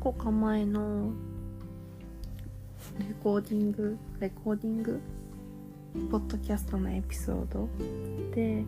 [0.00, 1.12] 個か前の
[2.98, 4.98] レコーディングレコーディング？
[6.10, 7.68] ポッドキャストのエピソード？
[8.34, 8.64] で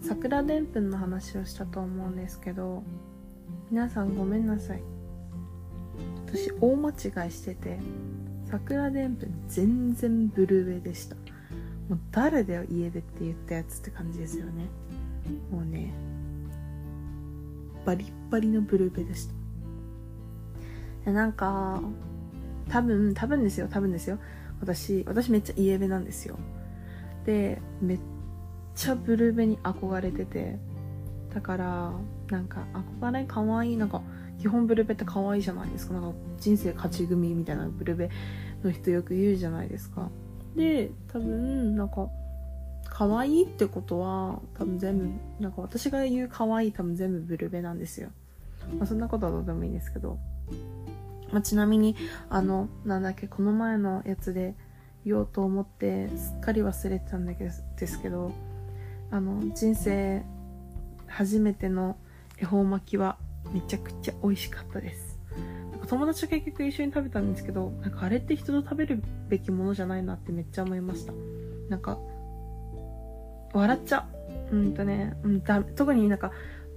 [0.00, 2.82] 桜でんぷんの話をしたと思うんですけど
[3.70, 4.82] 皆さんごめんなさい。
[6.26, 7.78] 私大間違いしてて
[8.50, 11.16] 桜でんぷん全然ブルーベでした。
[11.90, 14.70] もう誰だよ家でって言ったやつって感じですよね。
[15.50, 15.92] もうね
[17.84, 19.34] バリッバリのブルーベでした。
[21.04, 21.80] なんか
[22.68, 24.18] 多分多分ですよ多分ですよ。
[24.60, 26.38] 私私めっちゃイエベなんですよ。
[27.26, 27.98] でめっ
[28.74, 30.58] ちゃブルーベに憧れてて。
[31.34, 31.92] だから
[32.30, 32.66] なんか
[33.00, 34.02] 憧れ可愛いなんか
[34.38, 35.94] 基本ブルベって可愛いじゃないですか。
[35.94, 38.10] なんか人生勝ち組みたいなブルベ
[38.62, 40.10] の人よく言うじゃないですか。
[40.54, 42.10] で多分なんか
[42.84, 45.08] 可愛いってことは多分全部
[45.40, 48.10] なんか私が言う可愛い多分全部ブルベなんですよ、
[48.78, 50.18] まあ、そんなことはどうでもいいんですけど、
[51.32, 51.96] まあ、ちなみに
[52.28, 54.54] あのなんだっけこの前のやつで
[55.04, 58.32] 言おうと思ってすっかり忘れてたんだけどですけど
[59.10, 60.22] あの人生
[61.06, 61.96] 初めての
[62.38, 63.18] 恵方巻きは
[63.52, 65.18] めちゃくちゃ美味しかったです。
[65.70, 71.12] なんか友達と結局一緒に食べたんですけどなんかあれって人と食べるべきものじゃないなってめっちゃ思いました。
[71.68, 71.98] なんか
[73.52, 74.06] 笑っちゃ
[74.50, 74.56] う。
[74.56, 76.30] うんとね、うん、だ特になんか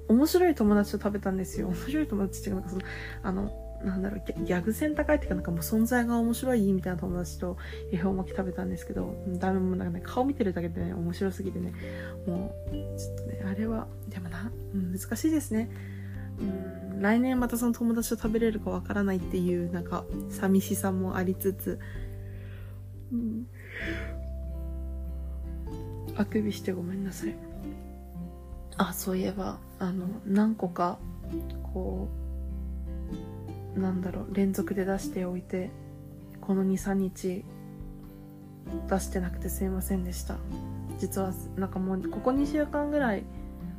[0.08, 1.68] 面白い友達と食べたんですよ。
[1.68, 2.84] 面白い友達っていうかなんかその
[3.24, 7.58] あのなんだろうギャグ線高いっていうかなんかもう存在が面白いみたいな友達と
[7.92, 11.74] 恵方巻き食べたんですけどダメもなんかね顔見てるだけでね面白すぎてね
[12.26, 15.70] もうちょっとねあれはでもな、難しいですね。
[16.40, 21.80] うん来年またその友達と食べれるかわからないっていうなんか寂しさもありつつ、
[23.12, 23.48] うん、
[26.16, 27.36] あくびしてごめんなさい。
[28.78, 30.98] あそういえばあの何個か
[31.74, 32.25] こう
[33.76, 35.70] なんだろう連続で出しておいて
[36.42, 37.44] この23日
[38.88, 40.38] 出してなくてすいませんでした。
[40.98, 43.24] 実はなんかもうここ2週間ぐらい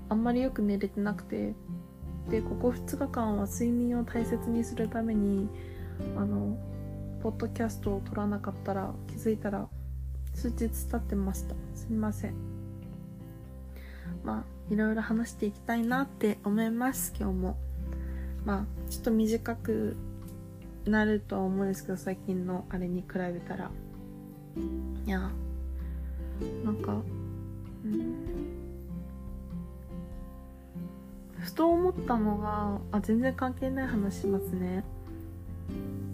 [0.09, 1.55] あんまりよく寝れてなくて
[2.29, 5.49] でここ2日間は睡眠を大切にするために
[6.17, 6.59] あの
[7.23, 9.67] ポッドキャストを撮らなかったら気づいたら
[10.35, 11.55] 数日経ってました。
[11.75, 12.35] すみません。
[14.23, 17.66] まあいろいろ話していきたいなって思います今日も。
[18.47, 19.97] まあちょっと短く
[20.87, 23.71] なるとは思うんですけど最近のあれに比べたら。
[25.05, 25.31] いや
[26.65, 27.03] なんか
[27.85, 28.15] うん。
[31.39, 34.85] ふと思ったのがあ全然関係ない話しますね。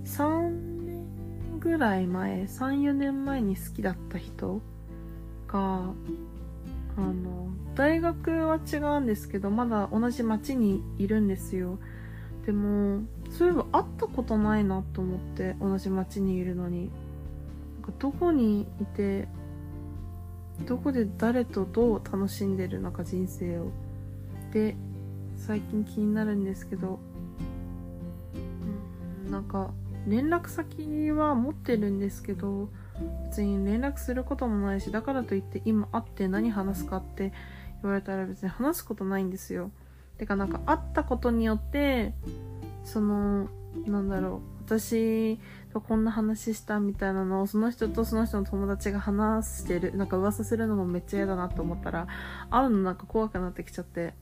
[0.04, 1.06] 3年
[1.60, 4.60] ぐらい前34年前に好きだった人
[5.46, 5.92] が
[6.96, 11.78] あの大学は違うんですけどまだ同じ町にいるんですよ。
[12.46, 16.90] でもそういえば会ったことないなと思って同じ町にいるのに。
[17.82, 19.26] なんかどこにいて
[20.66, 23.70] どこで誰とどう楽しんでるのか人生を。
[24.52, 24.76] で
[25.36, 27.00] 最近気になるんですけど、
[29.24, 29.72] うん、なんか
[30.06, 32.68] 連絡先は持ってるんですけど
[33.24, 37.32] 別に連絡することもないしだからといって今会って何話すかって
[37.82, 39.70] 言われたら別に話すことないんですよ。
[40.18, 42.14] てかなんか会ったことによって
[42.84, 43.48] その
[43.86, 45.38] なんだろう私
[45.72, 52.06] とこんな話したみたいなのをその人とその人の友達が話してるなんか噂するのもめっちゃ嫌だなと思ったら
[52.50, 54.14] 会うのなんか怖くなってきちゃって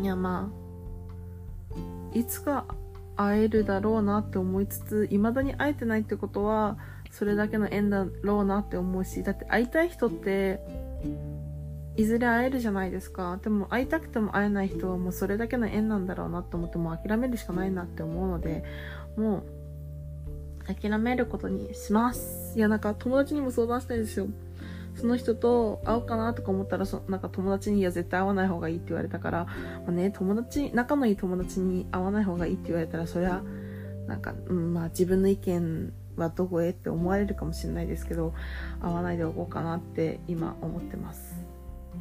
[0.00, 0.50] いやま
[2.14, 2.66] あいつか
[3.16, 6.76] 会えるだろうなって思いつつ未だに会えてないってことは
[7.10, 10.60] それだけの縁だろうなって思うしだって会いたい人って
[11.96, 13.38] いずれ会えるじゃないですか。
[13.42, 18.64] でも会いたくても会えない人はもうそれだけの縁なんだろうなと思ってもう諦めるしかないなって思うので
[19.16, 19.44] も
[20.68, 22.56] う諦めることにします。
[22.56, 24.26] いやなんか友達にも相談したいですよ。
[24.94, 33.42] その人と会おうかなとか思ったらそなんか友達に「いや絶対会わない方がいい」って言われたから、まあ、ね友達仲のいい友達に会わない方がいいって言われたらそりゃ
[34.06, 38.32] なんか、うん、まあ自分の意見はどこへって思われるかもしれないですけど
[38.80, 41.36] 会わないでおこうかなって今思ってます。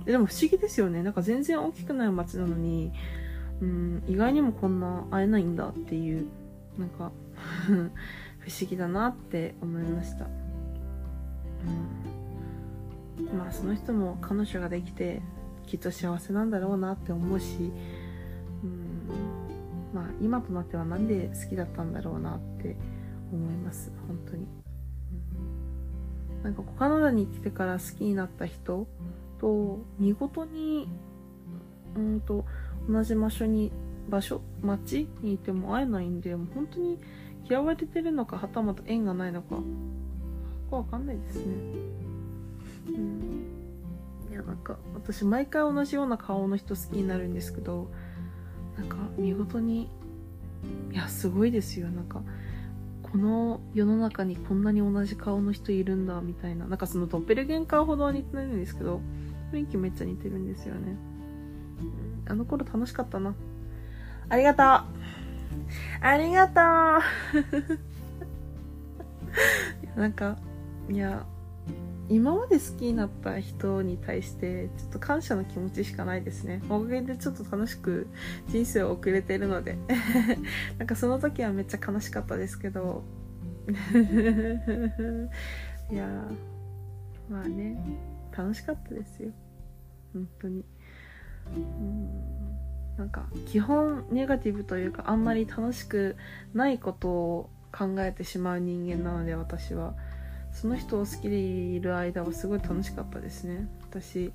[0.05, 1.01] でも不思議ですよね。
[1.03, 2.91] なんか全然大きくない街なのに
[3.61, 6.27] うん意外にもこんな会えないんだっていう
[6.77, 7.11] なんか
[7.65, 7.71] 不
[8.49, 10.27] 思議だなって思いました、
[13.19, 13.37] うん。
[13.37, 15.21] まあその人も彼女ができて
[15.65, 17.71] きっと幸せなんだろうなって思うし
[18.63, 19.09] うん。
[19.93, 22.75] まあ今となっては何で好きだったんだろうなって
[23.31, 23.91] 思います。
[24.07, 24.45] 本当に、
[26.37, 28.87] うん、なんかカナダに来てから好きになった人
[29.39, 30.87] と見事に
[31.95, 32.45] うんと
[32.89, 33.71] 同じ場所に
[34.09, 36.99] 場所街にいても会えないんでもう本当に
[37.47, 39.55] 嫌われてるのかはたまた縁がないのか
[40.69, 41.53] わかんないですね。
[42.87, 44.31] うん。
[44.31, 47.89] いやなんか私毎回同じような顔の人好きになるんですけど
[48.77, 49.89] なんか見事に
[50.91, 51.87] いやすごいですよ。
[51.89, 52.21] なんか
[53.03, 56.67] この世の中にこんなに同じ顔の人いるんだみたいな。
[56.67, 58.99] なんかそのドッペルゲンカーほどは似てないんですけど
[59.51, 60.97] 雰囲気めっちゃ似てるんですよね。
[62.27, 63.35] あの頃楽しかったな。
[64.29, 64.65] ありがとう。
[66.01, 66.61] ありがと
[69.95, 69.99] う。
[69.99, 70.37] なんか
[70.89, 71.25] いや
[72.07, 76.61] 今まで好きになった人に対してちょっと感謝の気持ちしかないですね。
[76.69, 78.07] おかげでちょっと楽しく
[78.47, 79.77] 人生を送れてるので。
[80.77, 83.03] なんかその時はめっちゃ悲しかったですけど。
[85.91, 86.07] いや
[87.27, 87.75] まあね
[88.37, 89.31] 楽しかったですよ。
[90.13, 90.63] 本当に。
[91.55, 92.09] うん。
[92.97, 96.15] なんか基本ネガティブというかあんまり楽しく
[96.53, 99.93] ないことを考えてしまう人間なので私は。
[100.55, 103.67] その人を好きでいる間はすごい楽しかったですね。
[103.89, 104.31] 私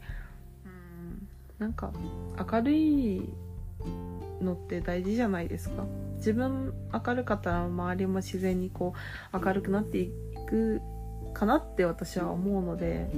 [0.67, 1.93] うんなんか
[2.52, 3.32] 明るい
[4.43, 5.87] のって大事じゃないですか。
[6.17, 8.93] 自分明るかったら周りも自然にこ
[9.32, 10.11] う明るくなってい
[10.47, 10.82] く
[11.32, 13.11] かなって私は思うので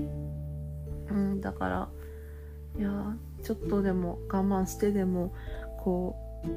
[1.13, 1.89] うんだから
[2.79, 2.91] いや
[3.43, 5.35] ちょっとでも我慢してでも
[5.79, 6.49] こう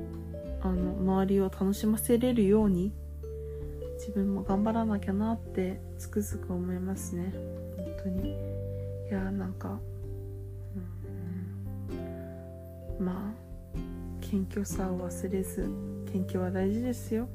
[0.62, 2.94] あの周りを楽しませれるように
[3.98, 7.34] 自分も頑張らなきゃなってつくづく思いますね。
[7.78, 8.32] 本当に。
[9.10, 9.80] いやなんか、
[13.00, 13.46] うん、まあ
[14.22, 15.70] 謙虚さを忘れず
[16.12, 17.28] 謙虚は大事ですよ。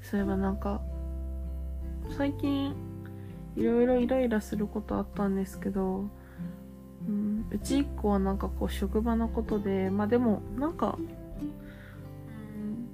[0.00, 0.80] そういえばなんか
[2.16, 2.74] 最近
[3.56, 6.04] いろいろイライラすることあったんですけど、
[7.08, 12.88] うん、うち1個はなんかこう職場のことでまあでもなんかうん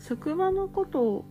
[0.00, 1.24] 職場のことを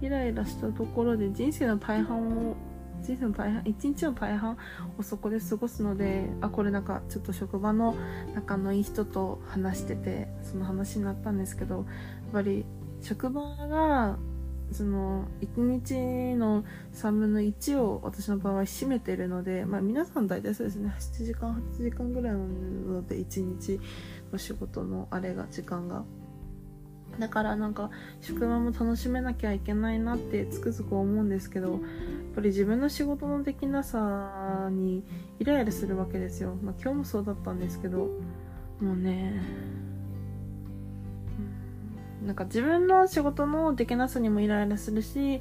[0.00, 2.56] イライラしたところで人生の大半を
[3.02, 4.56] 人生の大半一日の大半
[4.98, 7.96] をそこで過ごすのであこれなんかちょっと職場の
[8.34, 11.84] 仲のいい人と話しててその話になったんですけどやっ
[12.32, 12.64] ぱり
[13.00, 14.18] 職場が
[14.72, 20.94] その1日の3分の1を私の場合占めてるので、まあ、皆さん大体そうですね。
[20.98, 23.80] 7時間8時間ぐらいなので1日
[24.32, 26.04] の仕事のあれが時間が。
[27.18, 31.80] だからなんか職場も楽しめなきゃいけないなってつくづく思うんですけどやっ
[32.34, 35.02] ぱり自分の仕事のできなさに
[35.40, 38.08] イライラするわけですよ、まあ、今日もそうだったんですけど
[38.80, 39.42] もうね
[42.24, 45.40] なんか自分の仕事のできなさにもイライラするし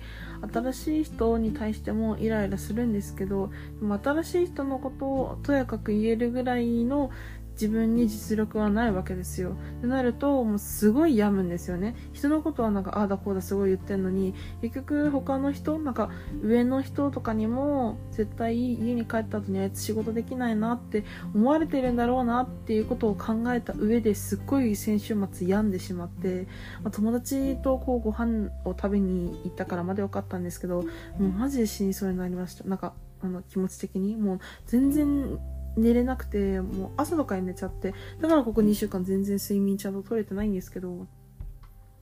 [0.53, 7.09] 新しい人に対してもイライラするんですけどでも新しい人のことをとやかく言えるぐらいの
[7.59, 9.57] 自分に実力はないわけですよ。
[9.79, 11.95] ってなると、もうすごい病むんですよね。
[12.13, 16.09] 人のことはなんか、ああだこうだすごい言ってんのに、結局他の人、なんか
[16.43, 26.47] 上の人とかにも、絶対家に帰った後にあいつ仕事できないなって思われてるんだろうなっていうことを考えた上ですっごい先週末病んでしまって、
[26.83, 30.89] まあ、友達とこうご飯を食べに行ったからまだ良かったんですけど、も
[31.19, 32.63] うマジで死にそうになりました。
[32.65, 35.39] なんか、あの気持ち的にもう全然
[35.77, 41.07] 寝れなくて、もう朝とかに寝ちゃって、だからここ2週間全然睡眠ちゃんと取れてないんですけど、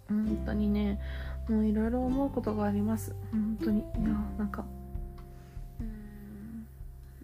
[0.07, 0.99] 本当にね、
[1.49, 3.13] もういろいろ思うことがあります。
[3.31, 3.79] 本当に。
[3.79, 4.65] いや、なんか、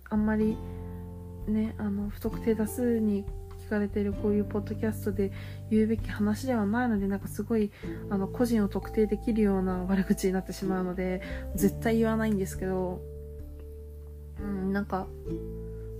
[0.10, 0.58] あんまり
[1.48, 3.25] ね、あの、不特定多数に
[3.65, 5.31] 聞かれているこういうポッドキャストで
[5.70, 7.72] 言うべき話ではないので、なんかすごい、
[8.10, 11.22] あの、個人を特定できるような悪口になってしまうので、
[11.55, 13.01] 絶対言わないんですけど、
[14.39, 15.08] うん、なんか、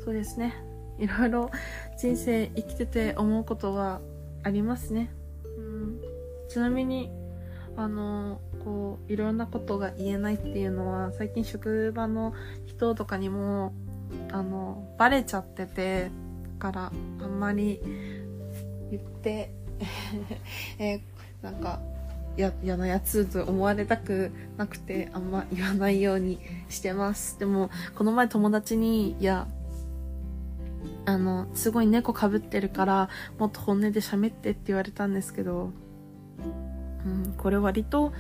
[0.04, 0.54] そうですね。
[1.00, 1.52] いろいろ
[1.98, 4.02] 人生生きてて思うことは
[4.44, 5.10] ありますね、
[5.58, 6.02] うん、
[6.48, 7.10] ちなみに
[7.76, 12.34] あのこういろんなことが言えないっていうのは最近職場の
[12.68, 13.74] 人とかにも
[14.32, 16.12] あのバレちゃってて
[16.60, 16.92] から
[17.22, 17.80] あんまり
[18.92, 19.52] 言って
[20.78, 21.02] えー、
[21.42, 21.80] なんか
[22.38, 26.40] や嫌なやつと思われたくなくてあんま言わないように
[26.70, 27.40] してます。
[27.40, 29.48] でもこの前友達にいや
[31.06, 35.72] あの、すごい猫かぶってるから、もっと本音で喋ってって言われたんですけど、
[37.06, 38.14] うん、これ割と、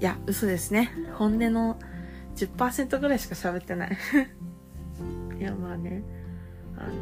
[0.00, 0.92] いや、嘘ですね。
[1.14, 1.78] 本音の
[2.36, 3.98] 10%ぐらいしか喋ってない。
[5.38, 6.02] いや、まあね、
[6.76, 6.92] あの、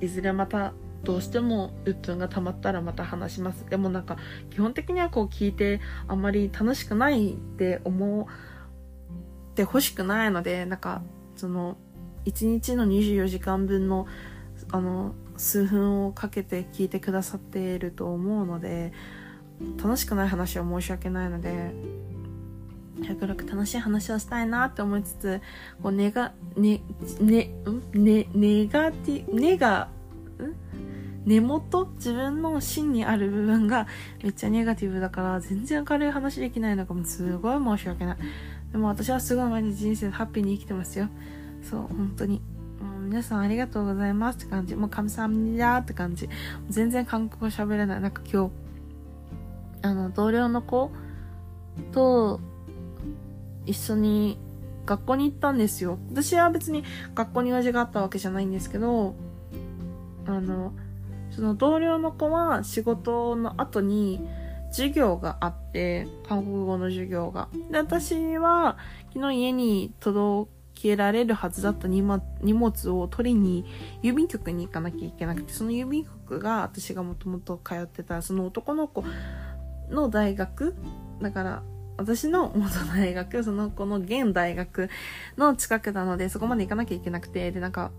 [0.00, 3.66] いずれまた、どうしても鬱憤が溜まったらまた話します。
[3.68, 4.16] でもなんか、
[4.50, 8.26] 基本的にはこう聞いて、あんまり楽しくないって思
[9.52, 11.02] って欲しくないので、なんか、
[11.36, 11.76] その、
[12.24, 14.06] 1日の24時間分の
[14.70, 18.92] あの数分をかけて聞いてくださっていると思うので
[19.82, 21.72] 楽しくない話は申し訳ないので
[23.06, 25.40] 極力楽しい話をしたいなって思いつつ
[25.82, 26.80] こうネガね
[27.20, 27.50] ね
[27.94, 28.04] ん？
[28.04, 29.88] ねネガティネガ
[31.24, 31.86] 根元？
[31.96, 33.86] 自分の芯にある部分が
[34.22, 38.16] めっちゃネガティブだから全然明るい話できないのかもすごい申し訳ない。
[38.70, 41.08] でも私はすごい毎日人生ハッピーに生きてますよ。
[41.62, 42.42] そう本当に。
[43.04, 44.74] 皆さんありがとうございますって感じ。
[44.74, 46.28] もう神様だって感じ。
[46.68, 48.00] 全然韓国語喋れない。
[48.00, 48.50] なんか今日
[49.82, 50.90] あの同僚の子
[51.92, 52.40] と
[53.66, 54.38] 一緒に
[54.86, 55.98] 学校に行ったんですよ。
[56.10, 56.84] 私は別に
[57.14, 59.14] 学校に用事があったわけじゃないんですけど
[60.26, 60.72] あの
[61.30, 64.20] その同僚の子は仕事の後に
[64.70, 67.48] 授業があって、韓国語の授業が。
[67.70, 68.76] で、私は
[69.12, 73.64] 昨日家に届けられるはずだった荷物を取りに
[74.02, 79.04] 郵便局に行かなきゃいけなくて、その郵便局が私がもともと通ってたその男の子
[79.90, 80.74] の大学
[81.20, 81.62] だから
[81.96, 84.90] 私の元大学、その子の現大学
[85.36, 87.92] の近くなので、そこまで行かなきゃいけなくて、で、なんか、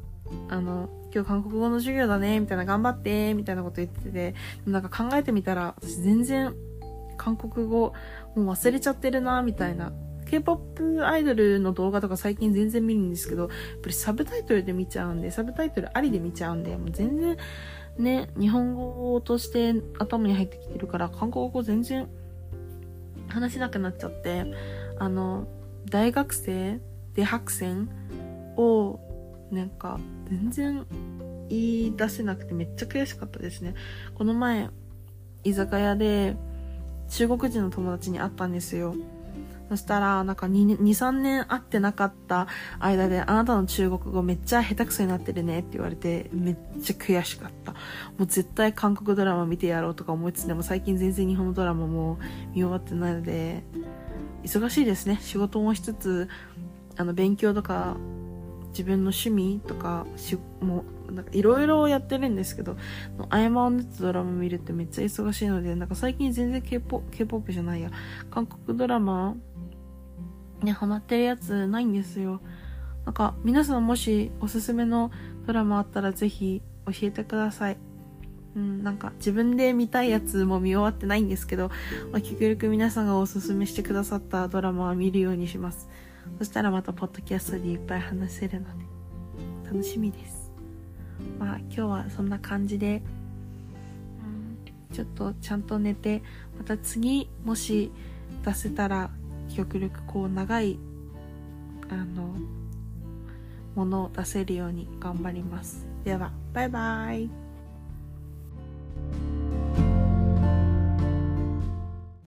[0.49, 6.53] あの、今日韓国語の授業だね、みたいな、頑張って、みたいなこと言ってて、なんか考えてみたら、私全然、
[7.17, 7.93] 韓国語、
[8.35, 9.93] もう忘れちゃってるな、みたいな。
[10.25, 13.51] K-POP アイドルの動画とか最近全然見るんですけど、やっ
[13.81, 17.37] ぱりサブタイトルで見ちゃうんで、サブタイトルありで見ちゃうんで、もう全然、
[17.97, 22.07] ね、日本語として頭に入ってきてるから、韓国語全然
[23.27, 24.45] 話せなくなっちゃって、
[24.99, 25.47] あの、
[25.89, 26.79] 大学生
[27.13, 27.89] で白線
[28.57, 28.99] を
[29.51, 30.85] なんか全然
[31.49, 33.75] 言い出せなくてめっちゃ悔しかったですね。
[34.15, 34.69] この前、
[35.43, 36.35] 居酒屋で
[37.09, 38.95] 中国人の友達に会ったんですよ。
[39.69, 42.47] そしたら、なんか2、2 3年会ってなかった
[42.79, 47.71] 間で、あなたの中国語めっちゃ下手くそになってるねって言われて、めっちゃ悔しかった。
[47.73, 47.77] も
[48.19, 52.19] う絶対韓国ドラマ見てやろうとか思いつつでも最近全然日本のドラマも
[52.53, 53.63] 見終わってないので、
[54.43, 55.19] 忙しいですね。
[55.21, 56.29] 仕事もしつつ、
[56.97, 57.97] あの、勉強とか
[58.75, 62.75] 自分の趣味とかしもうなんかいろいろやってるんですけど
[63.29, 67.89] 合間を縫ってドラマ見るってめっちゃ忙しいのでなんか最近全然 K-POP じゃないや
[68.29, 69.37] 韓国ドラマ
[70.63, 72.41] にハマってるやつないんですよ。
[73.05, 75.11] なんか皆さんもしおすすめの
[75.45, 77.77] ドラマあったらぜひ教えてください。
[78.55, 81.69] うん、なんか自分で見たいやつも見終わってないんですけど、
[82.11, 85.89] まあ、極力皆さんがおすすめしてくださったドラマは見るようにします。
[86.39, 88.85] そしたらまたポッドキャストでいっぱい話せるので
[89.65, 90.51] 楽しみです。
[91.37, 93.03] まあ今日はそんな感じで、
[94.89, 96.23] うん、ちょっとちゃんと寝て
[96.57, 97.91] また次もし
[98.43, 99.11] 出せたら
[99.55, 100.77] 極力こう長い
[101.89, 102.35] あの
[103.75, 105.87] ものを出せるように頑張ります。
[106.03, 107.44] ではバイバイ。